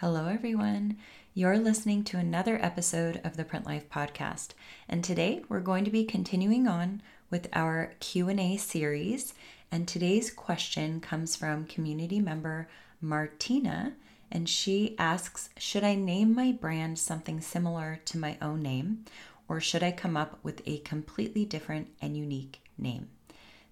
[0.00, 0.96] Hello, everyone.
[1.34, 4.50] You're listening to another episode of the Print Life podcast,
[4.88, 9.34] and today we're going to be continuing on with our Q&A series.
[9.72, 12.68] And today's question comes from community member
[13.00, 13.94] Martina,
[14.30, 19.04] and she asks, "Should I name my brand something similar to my own name,
[19.48, 23.08] or should I come up with a completely different and unique name?"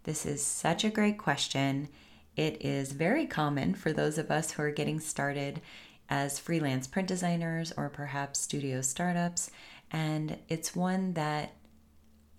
[0.02, 1.88] This is such a great question.
[2.34, 5.62] It is very common for those of us who are getting started
[6.09, 9.51] as freelance print designers or perhaps studio startups.
[9.91, 11.53] And it's one that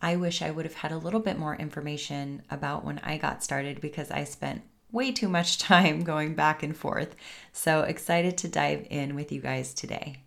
[0.02, 3.44] I wish I would have had a little bit more information about when I got
[3.44, 7.16] started because I spent way too much time going back and forth.
[7.52, 10.18] So excited to dive in with you guys today.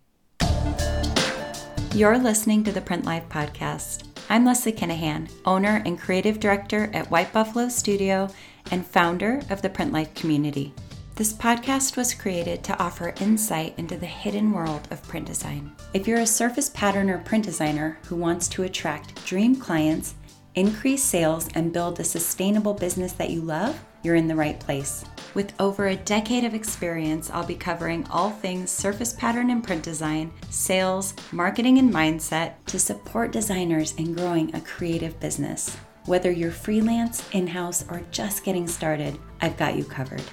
[1.93, 4.07] You're listening to the Print Life podcast.
[4.29, 8.29] I'm Leslie Kenehan, owner and creative director at White Buffalo Studio
[8.71, 10.73] and founder of the Print Life community.
[11.15, 15.75] This podcast was created to offer insight into the hidden world of print design.
[15.93, 20.15] If you're a surface pattern or print designer who wants to attract dream clients,
[20.55, 25.03] increase sales, and build a sustainable business that you love, you're in the right place.
[25.33, 29.83] With over a decade of experience, I'll be covering all things surface pattern and print
[29.83, 35.75] design, sales, marketing, and mindset to support designers in growing a creative business.
[36.05, 40.23] Whether you're freelance, in house, or just getting started, I've got you covered.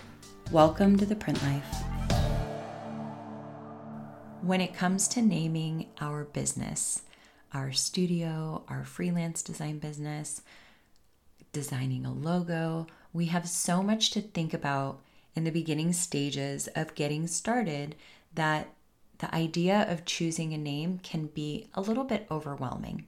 [0.50, 1.76] Welcome to the print life.
[4.40, 7.02] When it comes to naming our business,
[7.52, 10.40] our studio, our freelance design business,
[11.52, 15.00] designing a logo, we have so much to think about
[15.34, 17.94] in the beginning stages of getting started
[18.32, 18.72] that
[19.18, 23.06] the idea of choosing a name can be a little bit overwhelming.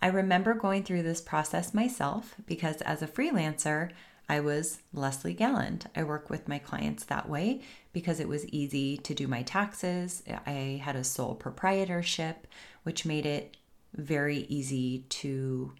[0.00, 3.90] I remember going through this process myself because as a freelancer,
[4.28, 5.88] I was Leslie Galland.
[5.94, 7.60] I work with my clients that way
[7.92, 10.22] because it was easy to do my taxes.
[10.46, 12.46] I had a sole proprietorship,
[12.82, 13.56] which made it
[13.94, 15.72] very easy to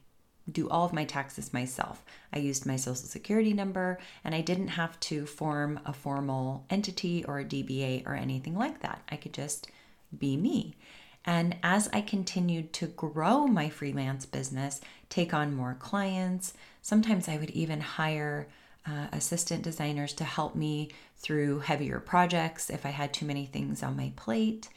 [0.51, 2.05] do all of my taxes myself.
[2.33, 7.25] I used my social security number and I didn't have to form a formal entity
[7.25, 9.03] or a DBA or anything like that.
[9.09, 9.69] I could just
[10.17, 10.77] be me.
[11.25, 16.55] And as I continued to grow my freelance business, take on more clients,
[16.87, 18.47] sometimes I would even hire
[18.87, 23.83] uh, assistant designers to help me through heavier projects if I had too many things
[23.83, 24.69] on my plate.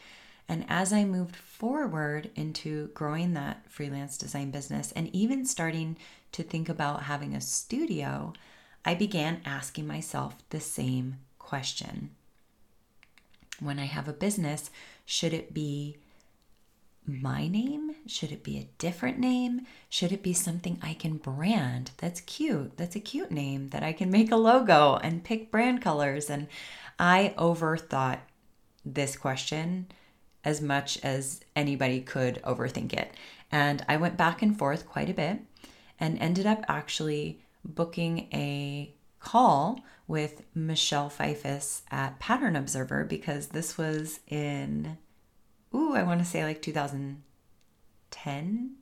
[0.48, 5.98] And as I moved forward into growing that freelance design business and even starting
[6.32, 8.34] to think about having a studio,
[8.84, 12.10] I began asking myself the same question.
[13.60, 14.72] When I have a business,
[15.06, 15.98] should it be
[17.10, 17.96] my name?
[18.06, 19.66] Should it be a different name?
[19.90, 21.92] Should it be something I can brand?
[21.98, 22.78] That's cute.
[22.78, 26.30] That's a cute name that I can make a logo and pick brand colors.
[26.30, 26.48] And
[26.98, 28.20] I overthought
[28.86, 29.88] this question
[30.44, 33.14] as much as anybody could overthink it.
[33.52, 35.40] And I went back and forth quite a bit
[36.00, 43.78] and ended up actually booking a call with Michelle Fifis at Pattern Observer because this
[43.78, 44.98] was in
[45.74, 48.76] ooh, I want to say like 2010,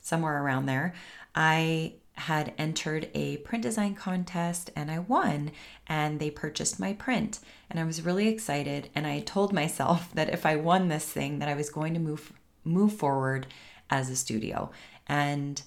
[0.00, 0.92] somewhere around there.
[1.34, 5.50] I had entered a print design contest and I won
[5.86, 7.38] and they purchased my print
[7.70, 11.38] and I was really excited and I told myself that if I won this thing
[11.38, 12.32] that I was going to move
[12.64, 13.46] move forward
[13.90, 14.70] as a studio
[15.08, 15.62] and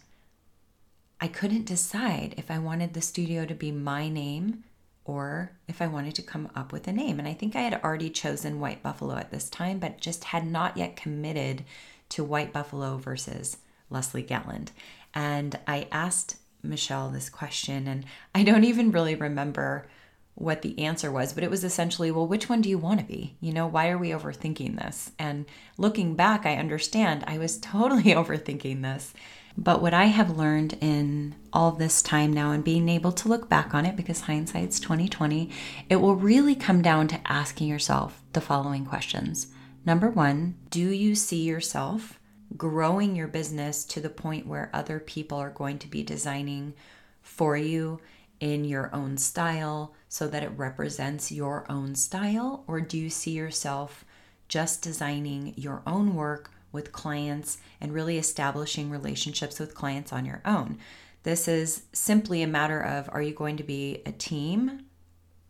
[1.19, 4.63] I couldn't decide if I wanted the studio to be my name
[5.05, 7.19] or if I wanted to come up with a name.
[7.19, 10.45] And I think I had already chosen White Buffalo at this time, but just had
[10.45, 11.63] not yet committed
[12.09, 13.57] to White Buffalo versus
[13.89, 14.71] Leslie Galland.
[15.13, 19.87] And I asked Michelle this question, and I don't even really remember
[20.33, 23.05] what the answer was, but it was essentially, well, which one do you want to
[23.05, 23.37] be?
[23.39, 25.11] You know, why are we overthinking this?
[25.17, 25.45] And
[25.77, 29.13] looking back, I understand I was totally overthinking this.
[29.57, 33.47] But what I have learned in all this time now and being able to look
[33.47, 35.49] back on it because hindsight's 2020,
[35.89, 39.47] it will really come down to asking yourself the following questions.
[39.85, 42.19] Number 1, do you see yourself
[42.57, 46.73] growing your business to the point where other people are going to be designing
[47.21, 47.99] for you
[48.39, 53.31] in your own style so that it represents your own style or do you see
[53.31, 54.05] yourself
[54.47, 60.41] just designing your own work with clients and really establishing relationships with clients on your
[60.45, 60.77] own.
[61.23, 64.85] This is simply a matter of are you going to be a team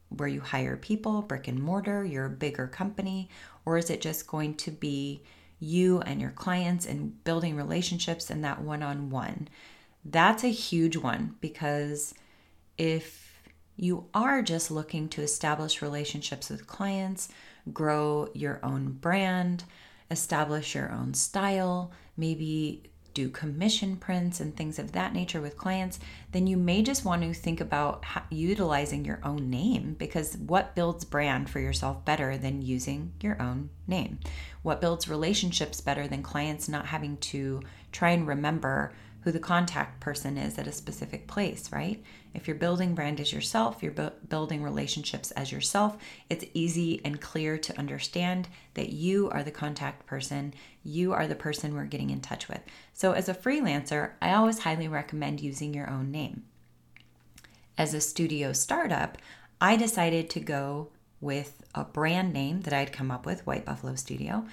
[0.07, 3.29] where you hire people, brick and mortar, you're a bigger company,
[3.65, 5.21] or is it just going to be
[5.59, 9.49] you and your clients and building relationships and that one on one?
[10.05, 12.13] That's a huge one because
[12.77, 13.25] if
[13.75, 17.29] you are just looking to establish relationships with clients,
[17.73, 19.63] grow your own brand,
[20.11, 22.83] establish your own style, maybe
[23.15, 25.99] do commission prints and things of that nature with clients,
[26.33, 31.05] then you may just want to think about utilizing your own name because what builds
[31.05, 34.19] brand for yourself better than using your own name?
[34.61, 37.61] What builds relationships better than clients not having to
[37.91, 38.93] try and remember
[39.25, 42.01] who the contact person is at a specific place, right?
[42.35, 45.97] If you're building brand as yourself, you're bu- building relationships as yourself,
[46.29, 51.33] it's easy and clear to understand that you are the contact person, you are the
[51.33, 52.59] person we're getting in touch with.
[52.93, 56.43] So, as a freelancer, I always highly recommend using your own name.
[57.79, 59.17] As a studio startup,
[59.59, 60.89] I decided to go
[61.19, 64.45] with a brand name that I'd come up with, White Buffalo Studio,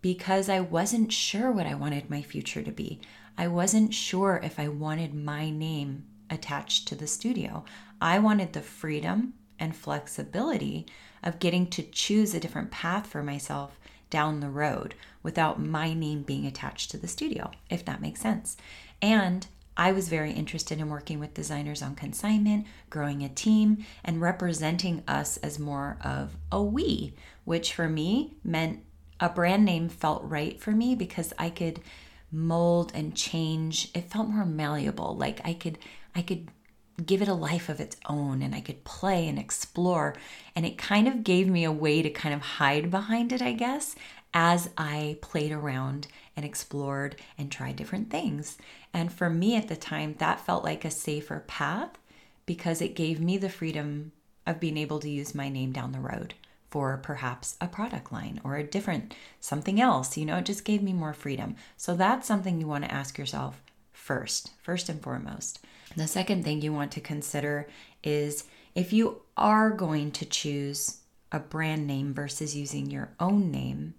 [0.00, 3.00] because I wasn't sure what I wanted my future to be.
[3.36, 7.64] I wasn't sure if I wanted my name attached to the studio.
[8.00, 10.86] I wanted the freedom and flexibility
[11.22, 13.78] of getting to choose a different path for myself
[14.10, 18.56] down the road without my name being attached to the studio, if that makes sense.
[19.02, 19.46] And
[19.76, 25.02] I was very interested in working with designers on consignment, growing a team, and representing
[25.08, 27.14] us as more of a we,
[27.44, 28.84] which for me meant
[29.18, 31.80] a brand name felt right for me because I could
[32.34, 33.90] mold and change.
[33.94, 35.16] It felt more malleable.
[35.16, 35.78] Like I could
[36.14, 36.48] I could
[37.04, 40.14] give it a life of its own and I could play and explore
[40.54, 43.52] and it kind of gave me a way to kind of hide behind it, I
[43.52, 43.96] guess,
[44.32, 48.58] as I played around and explored and tried different things.
[48.92, 51.98] And for me at the time, that felt like a safer path
[52.46, 54.12] because it gave me the freedom
[54.46, 56.34] of being able to use my name down the road
[56.74, 60.16] for perhaps a product line or a different something else.
[60.16, 61.54] You know, it just gave me more freedom.
[61.76, 63.62] So that's something you want to ask yourself
[63.92, 65.64] first, first and foremost.
[65.96, 67.68] The second thing you want to consider
[68.02, 68.42] is
[68.74, 70.98] if you are going to choose
[71.30, 73.94] a brand name versus using your own name,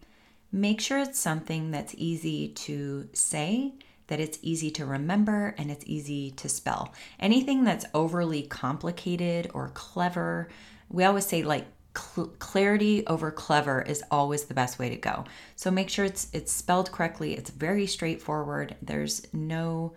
[0.51, 3.75] make sure it's something that's easy to say,
[4.07, 6.93] that it's easy to remember, and it's easy to spell.
[7.21, 10.49] Anything that's overly complicated or clever,
[10.89, 11.67] we always say like
[11.97, 15.25] cl- clarity over clever is always the best way to go.
[15.55, 17.33] So make sure it's it's spelled correctly.
[17.33, 18.75] It's very straightforward.
[18.81, 19.93] There's no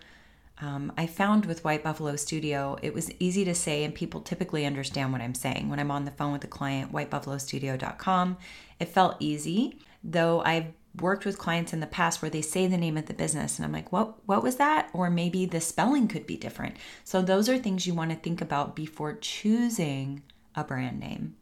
[0.60, 4.66] um, I found with White Buffalo Studio, it was easy to say, and people typically
[4.66, 5.68] understand what I'm saying.
[5.68, 8.36] When I'm on the phone with the client, whitebuffalostudio.com,
[8.80, 12.76] it felt easy, though I've worked with clients in the past where they say the
[12.76, 16.08] name of the business and I'm like, "What what was that?" or maybe the spelling
[16.08, 16.76] could be different.
[17.04, 20.22] So those are things you want to think about before choosing
[20.54, 21.36] a brand name.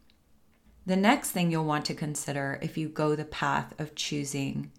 [0.86, 4.70] The next thing you'll want to consider if you go the path of choosing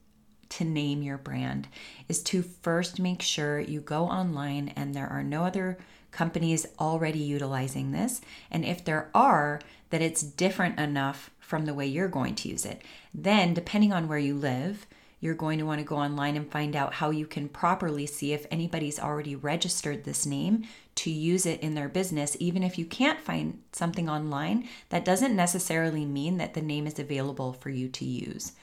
[0.49, 1.67] to name your brand
[2.07, 5.77] is to first make sure you go online and there are no other
[6.11, 8.21] companies already utilizing this.
[8.49, 9.59] And if there are,
[9.89, 12.81] that it's different enough from the way you're going to use it.
[13.13, 14.87] Then, depending on where you live,
[15.19, 18.33] you're going to want to go online and find out how you can properly see
[18.33, 20.63] if anybody's already registered this name
[20.95, 22.37] to use it in their business.
[22.39, 26.99] Even if you can't find something online, that doesn't necessarily mean that the name is
[26.99, 28.53] available for you to use.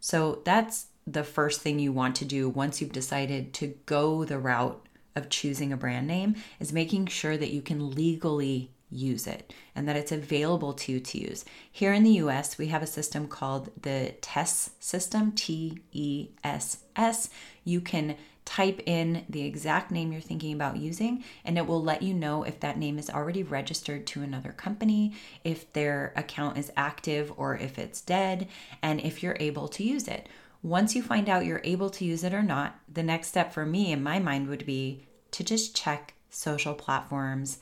[0.00, 4.38] So that's the first thing you want to do once you've decided to go the
[4.38, 9.52] route of choosing a brand name is making sure that you can legally use it
[9.74, 11.44] and that it's available to you to use.
[11.70, 16.78] Here in the US, we have a system called the TESS system, T E S
[16.96, 17.30] S.
[17.64, 22.00] You can type in the exact name you're thinking about using, and it will let
[22.00, 25.12] you know if that name is already registered to another company,
[25.44, 28.48] if their account is active or if it's dead,
[28.82, 30.30] and if you're able to use it.
[30.62, 33.66] Once you find out you're able to use it or not, the next step for
[33.66, 37.58] me in my mind would be to just check social platforms,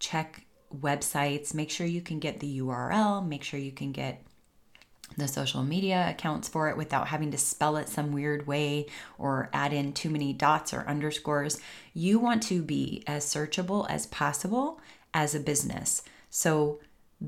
[0.00, 0.44] check
[0.80, 4.24] websites, make sure you can get the URL, make sure you can get
[5.16, 8.86] the social media accounts for it without having to spell it some weird way
[9.18, 11.60] or add in too many dots or underscores.
[11.92, 14.80] You want to be as searchable as possible
[15.12, 16.02] as a business.
[16.30, 16.80] So,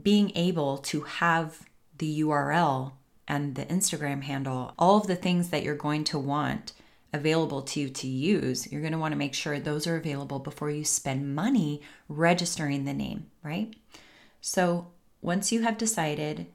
[0.02, 2.92] being able to have the URL
[3.28, 6.72] and the Instagram handle, all of the things that you're going to want
[7.16, 10.38] available to you to use, you're going to want to make sure those are available
[10.38, 13.74] before you spend money registering the name, right?
[14.40, 14.88] So
[15.20, 16.46] once you have decided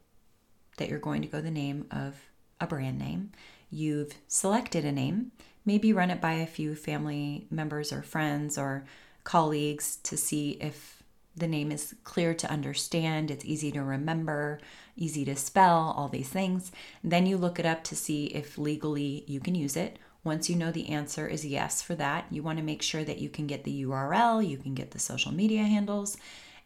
[0.77, 2.15] that you're going to go the name of
[2.59, 3.31] a brand name,
[3.69, 5.31] you've selected a name,
[5.65, 8.85] maybe run it by a few family members or friends or
[9.23, 11.03] colleagues to see if
[11.35, 14.59] the name is clear to understand, it's easy to remember,
[14.97, 16.71] easy to spell, all these things.
[17.03, 20.55] Then you look it up to see if legally you can use it once you
[20.55, 23.47] know the answer is yes for that, you want to make sure that you can
[23.47, 26.17] get the URL, you can get the social media handles,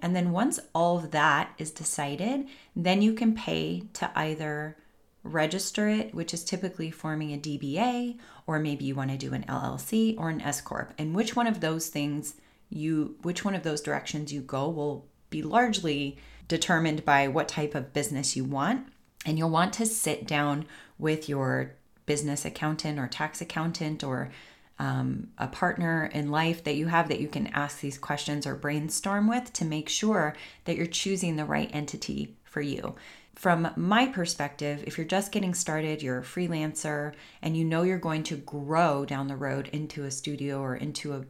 [0.02, 4.78] And then once all of that is decided, then you can pay to either
[5.24, 9.46] register it, which is typically forming a DBA, or maybe you want to do an
[9.48, 10.94] LLC or an S corp.
[10.98, 12.36] And which one of those things
[12.70, 17.76] you which one of those directions you go will be largely determined by what type
[17.76, 18.88] of business you want.
[19.26, 20.66] And you'll want to sit down
[21.00, 24.32] with your business accountant or tax accountant or
[24.78, 28.56] um, a partner in life that you have that you can ask these questions or
[28.56, 30.36] brainstorm with to make sure
[30.66, 32.96] that you're choosing the right entity for you.
[33.36, 37.98] From my perspective, if you're just getting started, you're a freelancer, and you know you're
[37.98, 41.26] going to grow down the road into a studio or into a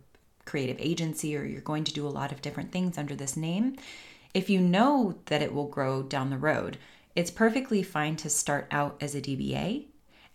[0.45, 3.75] creative agency, or you're going to do a lot of different things under this name,
[4.35, 6.77] if you know that it will grow down the road,
[7.15, 9.85] it's perfectly fine to start out as a DBA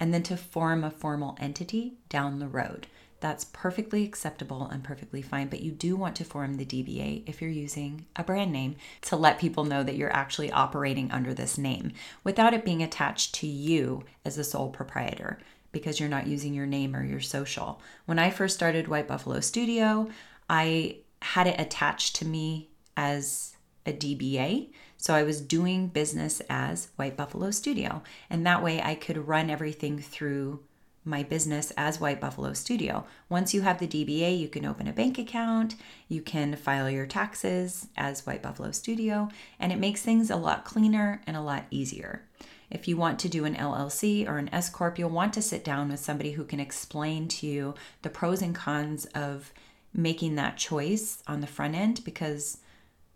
[0.00, 2.88] and then to form a formal entity down the road.
[3.20, 7.42] That's perfectly acceptable and perfectly fine, but you do want to form the DBA if
[7.42, 11.58] you're using a brand name to let people know that you're actually operating under this
[11.58, 11.92] name
[12.24, 15.38] without it being attached to you as the sole proprietor
[15.70, 17.80] because you're not using your name or your social.
[18.06, 20.08] When I first started White Buffalo Studio,
[20.48, 23.54] I had it attached to me as
[23.86, 24.70] a DBA.
[25.00, 28.02] So I was doing business as White Buffalo Studio.
[28.28, 30.60] And that way I could run everything through
[31.06, 33.06] my business as White Buffalo Studio.
[33.30, 35.74] Once you have the DBA, you can open a bank account,
[36.08, 40.66] you can file your taxes as White Buffalo Studio, and it makes things a lot
[40.66, 42.26] cleaner and a lot easier.
[42.70, 45.64] If you want to do an LLC or an S Corp, you'll want to sit
[45.64, 49.50] down with somebody who can explain to you the pros and cons of
[49.94, 52.58] making that choice on the front end because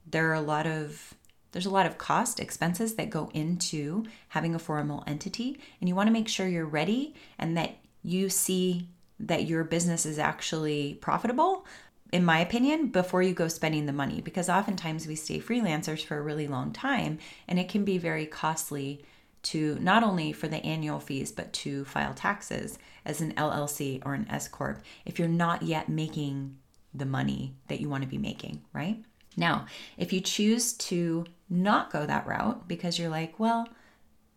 [0.06, 1.12] there are a lot of
[1.54, 5.94] there's a lot of cost expenses that go into having a formal entity and you
[5.94, 8.88] want to make sure you're ready and that you see
[9.20, 11.64] that your business is actually profitable
[12.12, 16.16] in my opinion, before you go spending the money, because oftentimes we stay freelancers for
[16.16, 17.18] a really long time
[17.48, 19.04] and it can be very costly
[19.42, 24.14] to not only for the annual fees, but to file taxes as an LLC or
[24.14, 26.56] an S Corp if you're not yet making
[26.94, 29.02] the money that you want to be making, right?
[29.36, 29.66] Now,
[29.98, 33.68] if you choose to not go that route because you're like, well,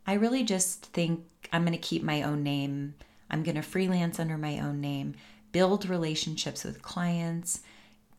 [0.06, 2.96] I really just think I'm going to keep my own name,
[3.30, 5.16] I'm going to freelance under my own name,
[5.52, 7.62] build relationships with clients,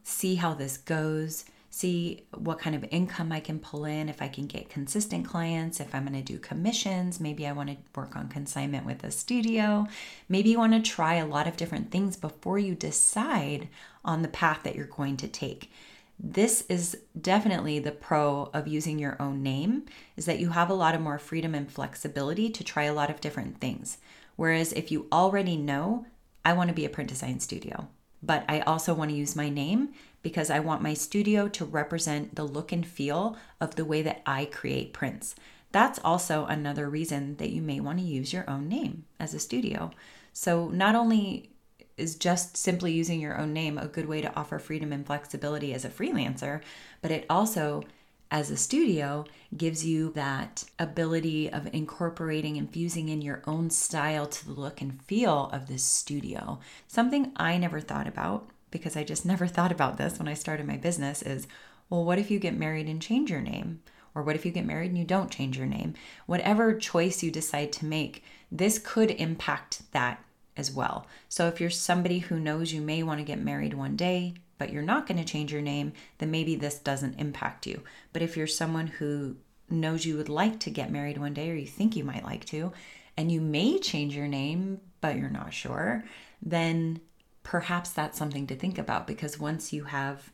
[0.02, 4.28] see how this goes see what kind of income I can pull in, if I
[4.28, 8.16] can get consistent clients, if I'm going to do commissions, maybe I want to work
[8.16, 9.86] on consignment with a studio.
[10.28, 13.68] Maybe you want to try a lot of different things before you decide
[14.04, 15.70] on the path that you're going to take.
[16.18, 19.84] This is definitely the pro of using your own name
[20.16, 23.08] is that you have a lot of more freedom and flexibility to try a lot
[23.08, 23.98] of different things.
[24.34, 26.06] Whereas if you already know,
[26.44, 27.88] I want to be a print design studio,
[28.22, 29.90] but I also want to use my name
[30.22, 34.22] because I want my studio to represent the look and feel of the way that
[34.26, 35.36] I create prints.
[35.70, 39.38] That's also another reason that you may want to use your own name as a
[39.38, 39.90] studio.
[40.32, 41.50] So, not only
[41.98, 45.74] is just simply using your own name a good way to offer freedom and flexibility
[45.74, 46.60] as a freelancer,
[47.02, 47.84] but it also
[48.30, 49.24] as a studio
[49.56, 55.02] gives you that ability of incorporating, infusing in your own style to the look and
[55.02, 56.58] feel of this studio.
[56.86, 60.66] Something I never thought about because I just never thought about this when I started
[60.66, 61.46] my business is
[61.90, 63.80] well, what if you get married and change your name?
[64.14, 65.94] Or what if you get married and you don't change your name?
[66.26, 70.22] Whatever choice you decide to make, this could impact that
[70.58, 71.06] as well.
[71.28, 74.72] So if you're somebody who knows you may want to get married one day, but
[74.72, 77.82] you're not going to change your name, then maybe this doesn't impact you.
[78.12, 79.36] But if you're someone who
[79.70, 82.44] knows you would like to get married one day or you think you might like
[82.46, 82.72] to,
[83.16, 86.04] and you may change your name, but you're not sure,
[86.42, 87.00] then
[87.42, 90.30] perhaps that's something to think about because once you have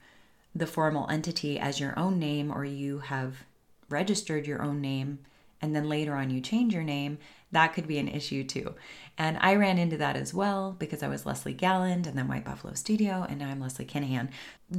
[0.54, 3.45] the formal entity as your own name or you have
[3.88, 5.19] registered your own name
[5.61, 7.19] and then later on you change your name,
[7.54, 8.75] that could be an issue too.
[9.16, 12.44] And I ran into that as well because I was Leslie Galland and then White
[12.44, 14.28] Buffalo Studio, and now I'm Leslie Kenehan.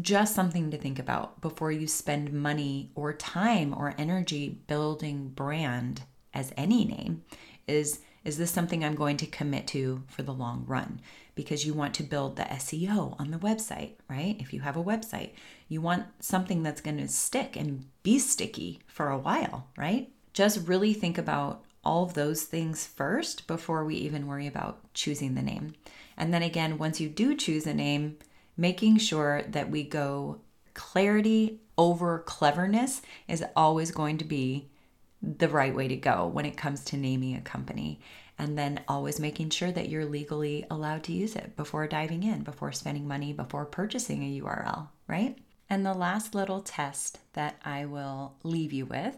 [0.02, 6.04] Just something to think about before you spend money or time or energy building brand
[6.34, 7.24] as any name
[7.68, 11.00] is is this something I'm going to commit to for the long run?
[11.36, 14.36] Because you want to build the SEO on the website, right?
[14.40, 15.34] If you have a website,
[15.68, 20.12] you want something that's going to stick and be sticky for a while, right?
[20.34, 25.36] Just really think about all of those things first before we even worry about choosing
[25.36, 25.74] the name.
[26.18, 28.18] And then again, once you do choose a name,
[28.58, 30.42] making sure that we go
[30.74, 34.70] clarity over cleverness is always going to be
[35.22, 38.00] the right way to go when it comes to naming a company.
[38.38, 42.44] And then always making sure that you're legally allowed to use it before diving in,
[42.44, 45.38] before spending money, before purchasing a URL, right?
[45.70, 49.18] And the last little test that I will leave you with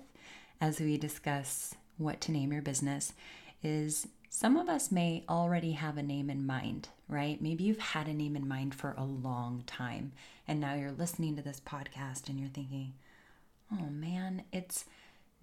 [0.62, 3.14] as we discuss what to name your business
[3.64, 7.42] is some of us may already have a name in mind, right?
[7.42, 10.12] Maybe you've had a name in mind for a long time
[10.48, 12.94] and now you're listening to this podcast and you're thinking,
[13.72, 14.86] oh man, it's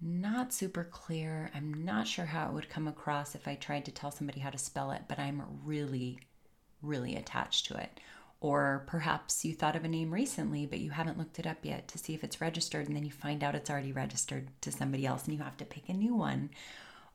[0.01, 1.51] not super clear.
[1.53, 4.49] I'm not sure how it would come across if I tried to tell somebody how
[4.49, 6.19] to spell it, but I'm really,
[6.81, 7.99] really attached to it.
[8.45, 11.87] Or perhaps you thought of a name recently, but you haven't looked it up yet
[11.87, 15.03] to see if it's registered, and then you find out it's already registered to somebody
[15.03, 16.51] else and you have to pick a new one.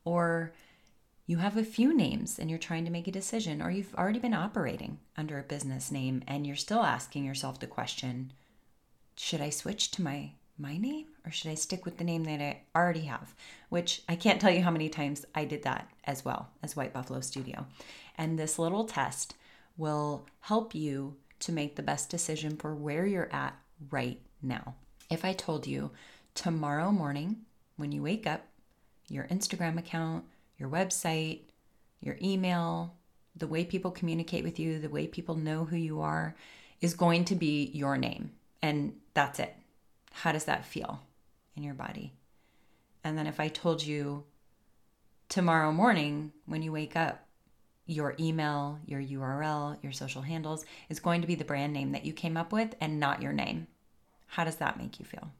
[0.05, 0.53] Or
[1.29, 4.19] you have a few names and you're trying to make a decision, or you've already
[4.19, 8.33] been operating under a business name and you're still asking yourself the question
[9.17, 12.41] should I switch to my my name or should I stick with the name that
[12.41, 13.37] I already have?
[13.69, 16.93] Which I can't tell you how many times I did that as well as White
[16.93, 17.67] Buffalo Studio.
[18.19, 19.37] And this little test
[19.77, 23.57] will help you to make the best decision for where you're at
[23.91, 24.75] right now.
[25.11, 25.91] If I told you
[26.35, 27.39] tomorrow morning
[27.77, 28.47] when you wake up,
[29.09, 30.25] your Instagram account,
[30.59, 31.41] your website,
[32.00, 32.95] your email,
[33.37, 36.35] the way people communicate with you, the way people know who you are
[36.81, 38.31] is going to be your name.
[38.62, 39.55] And that's it.
[40.12, 41.00] How does that feel
[41.57, 42.12] in your body?
[43.03, 44.25] And then if I told you
[45.29, 47.27] tomorrow morning when you wake up,
[47.91, 52.05] your email, your URL, your social handles is going to be the brand name that
[52.07, 53.67] you came up with and not your name.
[54.29, 55.33] How does that make you feel?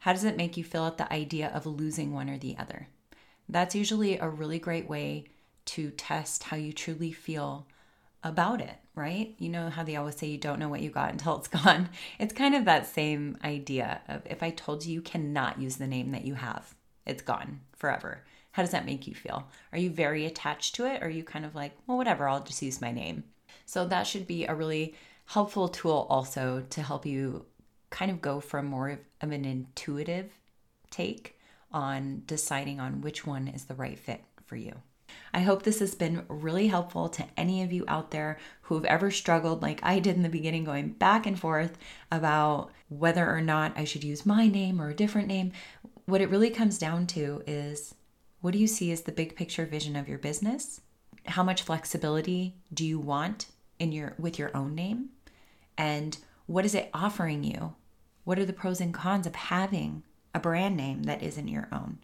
[0.00, 2.88] How does it make you feel at the idea of losing one or the other?
[3.48, 5.26] That's usually a really great way
[5.66, 7.68] to test how you truly feel
[8.24, 9.36] about it, right?
[9.38, 11.88] You know how they always say you don't know what you got until it's gone.
[12.18, 15.86] It's kind of that same idea of if I told you you cannot use the
[15.86, 16.74] name that you have,
[17.06, 18.24] it's gone forever.
[18.54, 19.48] How does that make you feel?
[19.72, 21.02] Are you very attached to it?
[21.02, 23.24] Or are you kind of like, well, whatever, I'll just use my name?
[23.66, 24.94] So that should be a really
[25.26, 27.46] helpful tool also to help you
[27.90, 30.30] kind of go from more of an intuitive
[30.90, 31.36] take
[31.72, 34.72] on deciding on which one is the right fit for you.
[35.32, 38.84] I hope this has been really helpful to any of you out there who have
[38.84, 41.76] ever struggled, like I did in the beginning, going back and forth
[42.12, 45.50] about whether or not I should use my name or a different name.
[46.06, 47.96] What it really comes down to is
[48.44, 50.82] what do you see as the big picture vision of your business?
[51.24, 53.46] How much flexibility do you want
[53.78, 55.08] in your with your own name?
[55.78, 57.74] And what is it offering you?
[58.24, 60.02] What are the pros and cons of having
[60.34, 62.00] a brand name that isn't your own?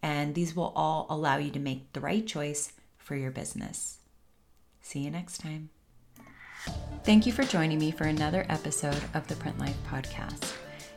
[0.00, 3.98] And these will all allow you to make the right choice for your business.
[4.80, 5.70] See you next time.
[7.02, 10.52] Thank you for joining me for another episode of the Print Life Podcast.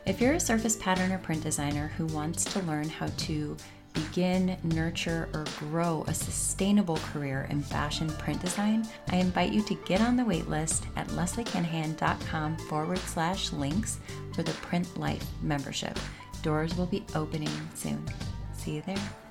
[0.06, 3.56] If you're a surface pattern or print designer who wants to learn how to
[3.94, 9.74] begin, nurture, or grow a sustainable career in fashion print design, I invite you to
[9.86, 13.98] get on the waitlist at lesliekenehan.com forward slash links
[14.34, 15.98] for the Print Life membership.
[16.42, 18.04] Doors will be opening soon.
[18.52, 19.23] See you there.